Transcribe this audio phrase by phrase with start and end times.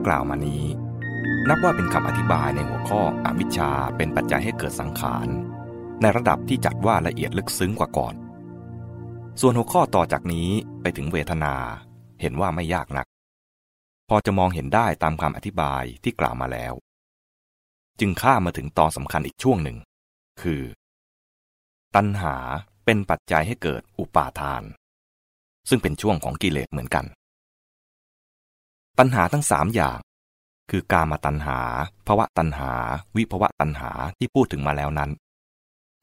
[0.00, 0.64] ที่กล่าวมานี้
[1.48, 5.28] นับว่าเป็นคำอธิบายในหัวข้ออวิชชาเป็นปัจจัยให้เกิดสังขาร
[6.00, 8.14] ในระดับที่จัดว่าละเอียดลึกซึ้งกว่าก่อน
[9.40, 10.48] ส่วนหัวข้อต่อจากนี้
[10.82, 11.54] ไปถึงเวทนา
[12.20, 13.06] เห็นว่าไม่ยากนัก
[14.08, 16.74] พอจะมองเห็นได้ตามคำอธิบายที่กล่าวมาแล้ว
[18.00, 19.78] จึงข้ามาถึงตอนสำคัญอีกช่วงหนึ่ง
[20.42, 20.62] คือ
[21.96, 22.36] ตัณหา
[22.84, 24.62] เป็นปัจจัยให้เกิดอุปาทาน
[25.68, 27.06] ซึ่งเป็นช่วงของกิเลสเหมือนกัน
[29.02, 29.98] ตัณหาทั้งสามอย่าง
[30.70, 31.58] คือกามาตัณหา
[32.06, 32.72] ภวะตัณหา
[33.16, 35.10] วิภวะตัณหาที่พูดถึงมาแล้วนั้น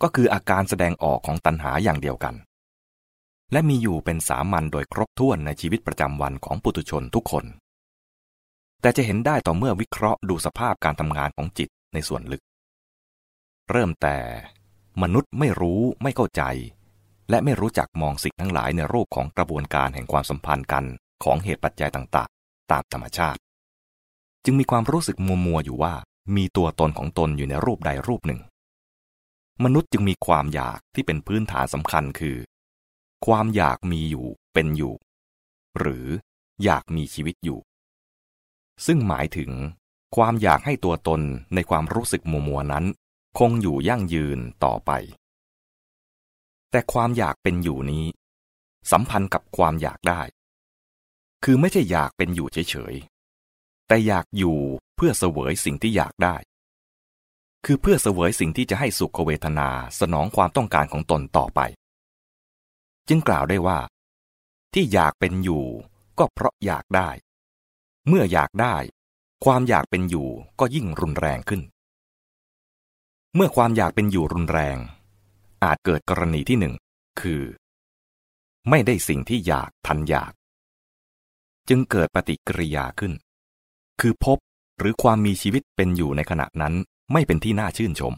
[0.02, 2.36] ก็คืออาการแสดงออกของตัณหาอย่างเดียวกัน
[3.52, 7.46] และมีอยู่เป็นสามัญโดยครบถ้วนในชีวิตประจำวันของปุถุชนทุกคน
[8.82, 12.44] แต่จะเห็นได้ต่อเมื่อวิเคราะห์ดูสภาพการทำงานของจิตในส่วนลึก
[13.72, 14.18] เริ่มแต่
[15.02, 16.44] มนุษย์ไม่รู้ไม่เข้าใจ
[17.30, 20.86] และไม่รู้จักมองสิ่งทั้งหลายในรูปของกระบวนการแห่งความสัมพันธ์กัน
[21.24, 22.30] ของเหตุปัจจัยต่าง
[22.72, 23.40] ตามธรรมชาติ
[24.44, 25.94] จึงมีความรู้สึกมัวมัวอยู่ว่า
[26.36, 28.42] มีตัวตนของตนอยู่ในรูปใดรูปหนึ่ง
[29.64, 32.38] มนุษย์จึงมีความอยากที่เป็นพื้นฐานสำคัญคือ
[33.26, 34.94] ความอยากมีอยู่เป็นอยู่
[35.80, 36.06] หรือ
[36.64, 37.60] อยากมีชีวิตอยู่
[38.86, 39.52] ซึ่งหมายถึง
[40.16, 41.22] ความอยากให้ตัวตน
[41.56, 42.86] ในความรู้สึกมัวมัวนั้น
[43.40, 44.92] คงอยู่ยั่งยืนต่อไป
[46.72, 48.06] แต่ความอยากเป็นอยู่นี้
[48.92, 50.22] สัมพันธ์กับความอยากได้
[51.50, 54.58] คือไม่ใช่อยากเป็นอยู่เฉยๆ แต่อยากอยู่
[54.96, 56.36] เพื่อเสวยสิ่งที่อยากได้
[57.66, 61.60] คือเพื่อเสวยสิ่งที่จะให้สุขเวทนาสนองความต้องการของตนต่อไป
[63.08, 63.80] จึงกล่าวได้ว่า
[64.74, 65.66] ที่อยากเป็นอยู่
[66.20, 67.10] ก็เพราะอยากได้
[68.08, 68.76] เมื่ออยากได้
[69.46, 70.30] ความอยากเป็นอยู่
[70.60, 71.62] ก็ยิ่งรุนแรงขึ้น
[73.36, 74.78] เมื่อความอยากเป็นอยู่รุนแรง
[75.64, 76.74] อาจเกิดกรณีที่หนึ่ง
[77.22, 77.44] คือ
[78.70, 80.34] ไม่ได้สิ่งที่อยากทันอยาก
[81.70, 83.14] จึงเกิดปฏิกิริยาขึ้น
[84.00, 84.38] คือพบ
[84.80, 86.74] หรือความมีชีวิตเป็นอยู่ในขณะนั้น
[87.14, 88.14] ไม่เป็นที่น่าชื่นชม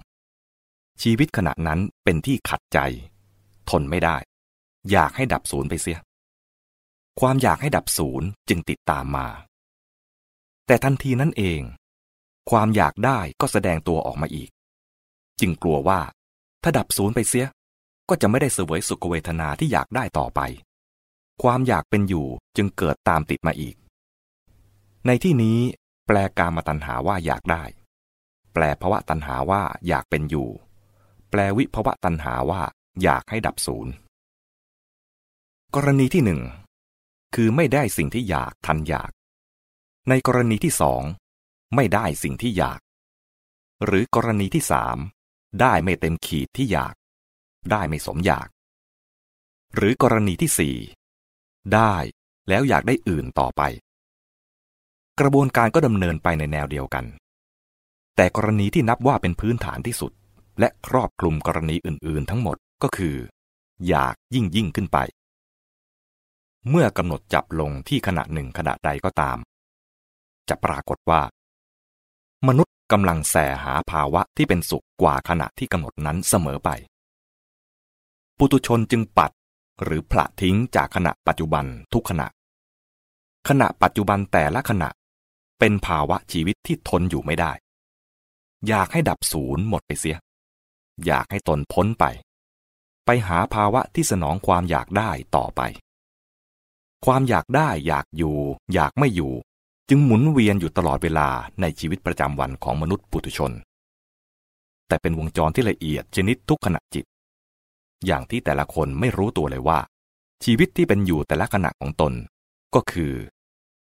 [1.01, 2.79] ชีวิตขณะนั้นเป็นที่ขัดใจ
[3.69, 4.17] ทนไม่ได้
[4.91, 5.99] อยากให้ดับศูนย์ไปเสีย
[7.19, 9.27] ความอยากให้ดับศูนย์จึงติดตามมา
[10.65, 11.61] แต่ทันทีนั้นเอง
[12.51, 14.49] ความอยากได้ก็แสดงตัวออกมาอีก
[15.39, 16.01] จึงกลัวว่า
[16.63, 17.45] ถ้าดับศูนย์ไปเสีย
[18.09, 20.39] ก็จะไม่ได้เสวยสุขเวทนาที่อยากได้ต่อไป
[21.43, 22.27] ความอยากเป็นอยู่
[22.57, 23.75] จึงเกิดตามติดมาอีก
[25.05, 25.59] ในที่นี้
[26.07, 27.63] แปลกามาตัญหาว่าอยากได้
[28.53, 30.49] แปลภวะตัญหาว่าอยากเป็นอยู่
[31.29, 32.61] แปลวิภวะตัญหาว่า
[33.03, 33.93] อยากให้ดับศูนย์
[35.75, 36.41] กรณีที่หนึ่ง
[37.35, 39.11] คือไม่ได้สิ่งที่อยากทันอยาก
[40.09, 41.03] ในกรณีที่สอง
[41.75, 42.79] ไม่ได้สิ่งที่อยาก
[43.85, 44.97] หรือกรณีที่สาม
[45.61, 46.93] ได้ไม่เต็มขีดที่อยาก
[47.71, 48.47] ได้ไม่สมอยาก
[49.75, 50.75] หรือกรณีที่สี่
[51.73, 51.95] ได้
[52.49, 53.61] แล้วอยากได้อื่นต่อไป
[55.19, 57.05] กระบวนการก็ดำเนินไปในแนวเดียวกัน
[58.15, 60.11] แต่กรณีที่นับว่าเป็นพื้นฐานที่สุด
[60.59, 63.15] และครอบคลุมกรณีอื่น ๆ ทั้งหมดก็คือ
[63.87, 64.97] อยากยิ่งยิ่งขึ้นไป
[66.69, 69.37] เมื่อกำหนดจับลงที่ขณะหนึ่งขณะใดก็ตาม
[70.49, 71.21] จะปรากฏว่า
[72.47, 76.69] มนุษย์กำลังแสหาภาวะที่เป็นสุขกว่าขณะที่กำหนดนั้นเสมอไป
[78.37, 79.31] ปุตุชนจึงปัด
[79.83, 82.27] หรือผละทิ้งจากขณะปัจจุบันทุกขณะ
[83.47, 84.89] ขณะปัจจุบันแต่ละขณะ
[85.59, 87.51] เป็นภาวะชีวิตที่ทนอยู่ไม่ได้
[88.67, 90.17] อยากให้ดับศูนย์หมดไปเสีย
[91.05, 92.05] อยากให้ตนพ้นไป
[93.05, 95.61] ไปหาภาวะที่สนองความอยากได้ต่อไป
[97.05, 98.37] ความอยากได้อยากอยู่
[98.73, 99.33] อยากไม่อยู่
[99.89, 101.29] จึงหมุนเวียนอยู่ตลอดเวลา
[101.61, 103.51] ในชีวิตประจำวันของมนุษย์ปุถุชน
[104.87, 107.05] แต่เป็นวงจรที่ละเอียดชนิดทุกขณะจิต
[108.05, 109.79] อย่างที่แต่ละคนไม่รู้ตัวเลยว่า
[110.43, 112.13] ชีวิตที่เป็นอยู่แต่ละขณะของตน
[112.75, 113.13] ก็คือ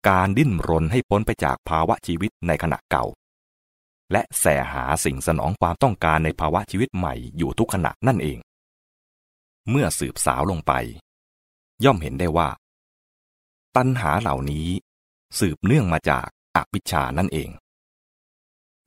[0.09, 3.05] การดิ้นรนให้พ้นไปจากภาวะชีวิตในขณะเก่า
[4.13, 8.39] และแสหาสิ่งสนองความต้องการในภาวะชีวิตใหม่อยู่ทุกขณะนั่นเอง
[9.71, 10.73] เมื่อสืบสาวลงไป
[11.85, 12.49] ย่อมเห็นได้ว่า
[13.77, 14.67] ตัณหาเหล่านี้
[15.39, 16.27] สืบเนื่องมาจาก
[16.57, 17.51] อวิชชานั่นเอง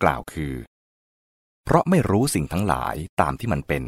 [0.04, 0.54] กล่าวคือ
[1.64, 3.84] เพราะไม่รู้สิ่งทั้งหลายตามที่มันเป็น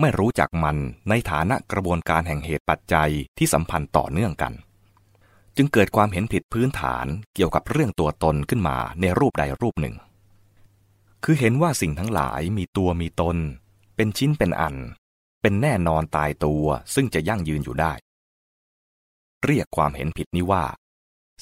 [0.00, 0.76] ไม่รู้จักมัน
[1.08, 4.52] ในฐานะกระบวนการแห่งเหตุปัจจัยที่สัมพันธ์ต่อเนื่องกัน
[5.56, 9.94] จึงเกิดความเห็นผิดพื้นฐานเกี่ยวกับเรื่องตัวตนขึ้นมาในรูปใดรูปหนึ่ง
[11.24, 13.36] คือเห็นว่าสิ่งทั้งหลายมีตัวมีตน
[13.96, 14.76] เป็นชิ้นเป็นอัน
[15.42, 16.64] เป็นแน่นอนตายตัว
[16.94, 17.92] ซึ่งจะยั่งยืนอยู่ได้
[19.44, 20.64] เรียกความเห็นผิดนี้ว่า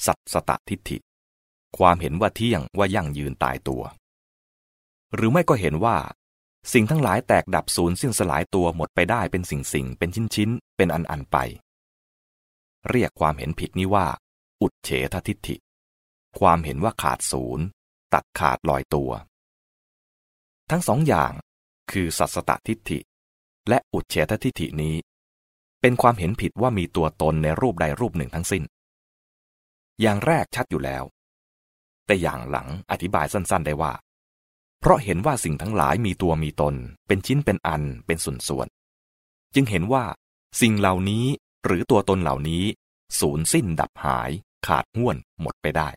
[0.05, 0.97] สัตสตทิฏฐิ
[1.77, 3.81] ความเห็นว่าเที่ยงว่ายั่งยืนตายตัว
[5.13, 5.97] หรือไม่ก็เห็นว่า
[6.73, 11.37] สิ่งทั้งหลายแตกดับสูญสิ้นสลายตัวหมดไปได้เป็นสิ่งสิ่งเป็นชิ้นชิ้นเป็นอันอันไป
[12.89, 14.07] เรียกความเห็นผิดนี้ว่า
[14.61, 15.55] อุดเฉททิฏฐิ
[16.39, 17.65] ความเห็นว่าขาดศูนย์
[18.13, 19.11] ตัดขาดลอยตัว
[20.69, 21.31] ทั้งสองอย่าง
[21.91, 22.99] คือสัสตทิฏฐิ
[23.69, 24.95] และอุดเฉททิฏฐินี้
[25.81, 28.63] เป็นความเห็นผิดว่ามีตัวตนในรูปใดรูปหนึ่งทั้งสิ้น
[30.01, 31.03] อย่างแรกชัดอยู่แล้ว
[32.05, 33.93] แต่อย่างหลังอธิบายสั้นๆได้ว่า
[34.79, 36.75] เพราะเห็นว่าสิ่งทั้งหลายมีตัวมีตน
[37.07, 40.05] เป็นชิ้นเป็นอันเป็นส่วนๆจึงเห็นว่า
[40.61, 41.25] สิ่งเหล่านี้
[41.65, 42.63] หรือตัวตนเหล่านี้
[43.19, 44.29] สูญสิ้นดับหาย
[44.67, 45.89] ขาดห้วนหมดไปได้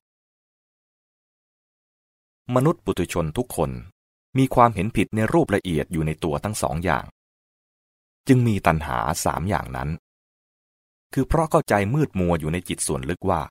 [2.55, 3.71] มนุษย์ปุถุชนทุกคน
[4.39, 7.05] มีความเห็นผิดในรูปละเอียดอยู่ในตัวทั้งสองอย่าง
[8.29, 9.89] จึงมีตัณหาสามอย่างนั้น
[11.13, 13.43] คือเพราะเข้าใจมืดมัวอยู่ในจิตส่วนลึกว่า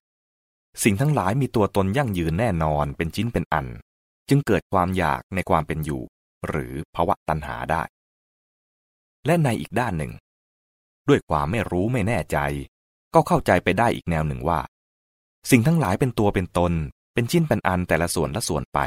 [0.83, 3.67] สิ่งทั้งหลายมีตัวตนยั่งยืนแน่นอนเป็นชิ้นเป็นอัน
[4.33, 6.01] จึงเกิดความอยากในความเป็นอยู่
[6.47, 7.83] หรือภาวะตัณหาได้
[9.25, 10.11] และในอีกด้านหนึ่ง
[11.09, 12.37] ด้วยความไม่รู้ไม่แน่ใจ
[13.13, 14.59] ก็เข้าใจไปได้อีกแนวหนึ่งว่า
[15.51, 16.73] สิ่งทั้งหลายเป็นตัวเป็นตน
[17.13, 18.79] เป็นชิ้นเป็นอันแต่ละส่วนละส่วนไป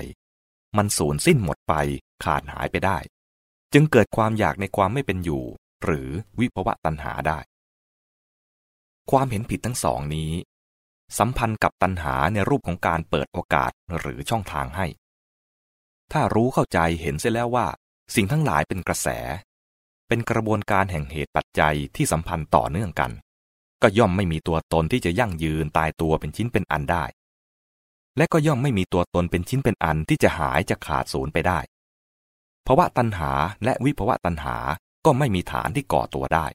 [0.76, 1.74] มันสูญสิ้นหมดไป
[2.24, 2.98] ขาดหายไปได้
[3.72, 5.44] จึงเกิดความอยากในความไม่เป็นอยู่
[5.84, 6.08] หรือ
[6.40, 7.38] วิภวะตัณหาได้
[9.10, 10.32] ความเห็นผิดทั้งสองนี้
[11.18, 14.88] สัมพันธ์กับตัณหาในรูปของการเปิดโอกาสหรือช่องทางให้
[16.12, 17.66] ถ้ารู้เข้าใจเห็นเสียแล้วว่า
[18.14, 19.08] สิ่งทั้งหลายเป็นกระแส
[20.08, 23.10] เป็นกระบวนการแห่งเหตุปัจจัยที่สัมพันธ์ต่อเนื่องกัน
[23.82, 27.04] ก็ย่อมไม่มีตัวตนที่จะยั่งยืนตายตัวเป็นชิ้นเป็นอันได้
[28.16, 31.58] และก็ย่อมไม่มีตัวตนเป็นชิ้นเป็นอันที่จะหายจะขาดสูญไปได้
[32.66, 33.32] ภาวะตัณหา
[33.64, 34.56] และวิภาวะตัณหา
[35.04, 36.46] ก็ไม่มีฐานที่ก่อตัวได้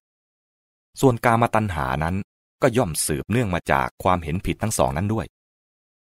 [1.02, 2.16] ส่วนกามาตัณหานั้น
[2.62, 5.25] ก็ย่อมสืบเนื่องมาจากความเห็นผิดทั้งสองนั้นด้วย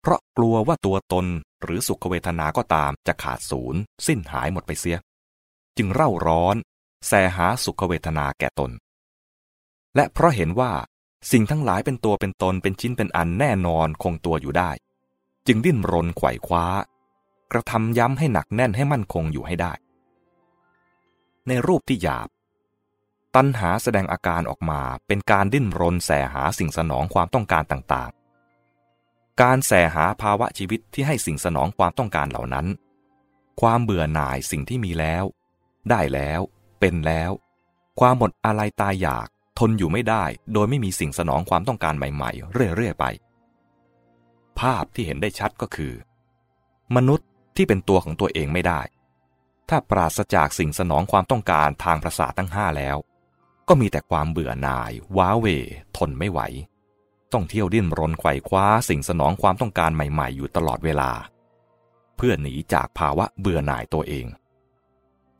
[0.01, 1.25] เพราะกลัวว่าตัวตน
[1.63, 4.97] หรือสุขเวทนาก็ตามจะขาดศูนย์ สิ้นหายหมดไปเสีย
[5.77, 6.55] จึงเร่าร้อน
[7.07, 8.71] แสหาสุขเวทนาแก่ตน
[9.95, 10.71] และเพราะเห็นว่า
[11.31, 14.71] สิ่งทั้งหลายเป็นตัวเป็นตนเป็นชิ้นเป็นอันแน่นอนคงตัวอยู่ได้
[15.47, 16.65] จึงดิ้นรนไขว่คว้า
[17.51, 19.73] กระทำย้ำให้หนักแน่นให้มั่นคงอยู่ให้ได้
[21.47, 22.27] ในรูปที่หยาบ
[23.35, 28.22] ตัณหาแสดงอาการออกมาเป็นการดิ้นรนแสหาสิ่งสนองความต้องการต่างๆ
[29.41, 32.67] การแสหาภาวะชีวิตที่ให้สิ่งสนองความต้องการเหล่านั้น
[33.61, 35.23] ความเบื่อหน่ายสิ่งที่มีแล้ว
[35.89, 36.41] ได้แล้ว
[36.79, 37.31] เป็นแล้ว
[37.99, 39.27] ความหมดอะไรตายอยาก
[39.59, 43.05] ทนอยู่ไม่ได้ โดยไม่มีสิ่งสนองความต้องการใหม่ ๆ เรื่อยๆไป
[44.59, 45.93] ภาพที่เห็นได้ชัดก็คือ
[46.95, 48.81] มนุษย์ที่เป็นตัวของตัวเองไม่ได้
[49.69, 52.97] ถ้าปราศจากสิ่งสนองความต้องการทางประสาททั้งห้าแล้ว
[53.67, 55.45] ก็มีแต่ความเบื่อหน่าย ว้าเว
[55.97, 56.39] ทนไม่ไหว
[57.33, 61.11] ต้องเที่ยวดิ้นรนไขว่คว้าสิ่งสนองความต้องการใหม่ ๆ อยู่ตลอดเวลา
[62.17, 64.25] เพื่อหนีจากภาวะเบื่อหน่ายตัวเอง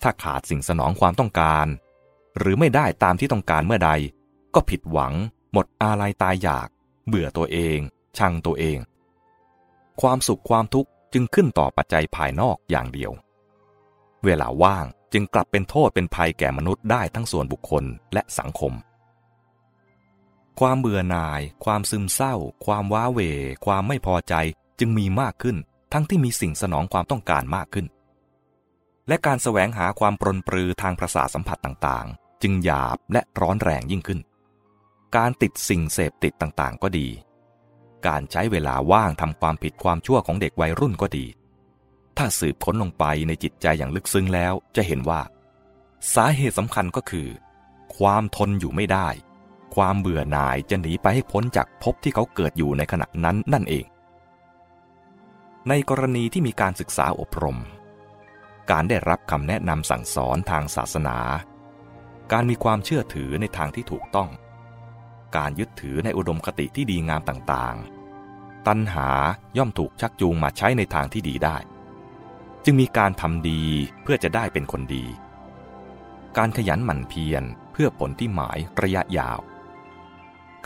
[0.01, 1.68] ถ้าขาดสิ่งสนองความต้องการ
[2.38, 3.92] หรือไม่ได้ตามที่ต้องการเมื่อใด
[4.56, 5.13] ก็ผิดหวัง
[5.54, 6.68] หมดอาลัยตายอยาก
[7.07, 7.78] เบื่อตัวเอง
[8.18, 8.78] ชังตัวเอง
[10.01, 13.12] ความสุขความทุกข์จึงขึ้นต่อปัจจัยภายนอกอย่างเดียว
[14.25, 18.74] เวลาว่างจึงกลับเป็นโทษเป็นภัยแก่มนุษย์ได้ทั้งส่วนบุคคลและสังคม
[20.60, 22.36] ความเบื่อหน่าย ความซึมเศร้า
[22.66, 23.20] ความว้าเหว
[23.66, 24.34] ความไม่พอใจ
[24.80, 25.58] จึงมีมากขึ้น
[25.94, 27.86] ทั้งที่มีสิ่งสนองความต้องการมากขึ้น
[29.08, 34.20] และการแสวงหาความปรนปรือทางประสาสัมผัสต่างๆ จึงหยาบและร้อนแรงยิ่งขึ้น
[35.16, 37.08] การติดสิ่งเสพติดต่างๆ ก็ดี
[38.08, 41.25] การใช้เวลาว่างทำความผิดความชั่วของเด็กวัยรุ่นก็ดี
[42.18, 45.22] ถ้าสืบค้นลงไปในจิตใจอย่างลึกซึ้งแล้วจะเห็นว่า
[46.13, 47.27] สาเหตุสำคัญก็คือ
[47.98, 49.08] ความทนอยู่ไม่ได้
[49.75, 53.86] ความเบื่อหน่ายจะหนีไปให้พ้นจากภพที่เขาเกิดอยู่ในขณะนั้นนั่นเอง
[55.70, 57.60] ในกรณีที่มีการศึกษาอบรม
[58.72, 61.18] การได้รับคำแนะนำสั่งสอนทางศาสนา
[62.32, 64.30] การมีความเชื่อถือในทางที่ถูกต้อง
[65.38, 69.10] การยึดถือในอุดมคติที่ดีงามต่างๆ ตัณหา
[69.58, 71.58] ย่อมถูกชักจูงมาใช้ในทางที่ดีได้
[72.65, 73.62] จึงมีการทำดี
[74.03, 75.06] เพื่อจะได้เป็นคนดี
[76.38, 79.39] การขยันหมั่นเพียรเพื่อผลที่หมายระยะยาว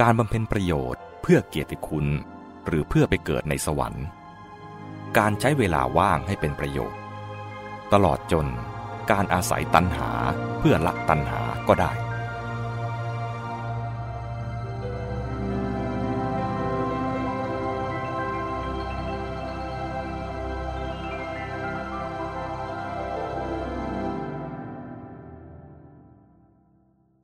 [0.04, 2.08] การบำเพ็ญประโยชน์เพื่อเกียรติคุณ
[2.68, 4.06] หรือเพื่อไปเกิดในสวรรค์
[5.18, 7.00] การใช้เวลาว่างให้เป็นประโยชน์
[7.94, 8.48] ตลอดจน
[9.12, 10.10] การอาศัยตัณหา
[10.60, 11.92] เพื่อละตัณหาก็ได้